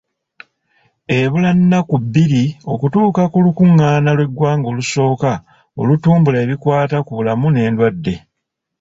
Ebula 1.19 1.49
nnaku 1.57 1.95
bbiri 2.03 2.43
okutuuka 2.73 3.21
ku 3.31 3.37
lukungaana 3.45 4.09
lw'eggwanga 4.17 4.67
olusooka 4.71 5.31
olutumbula 5.79 6.37
ebikwata 6.45 6.97
ku 7.05 7.11
bulamu 7.17 7.47
n'endwadde. 7.51 8.15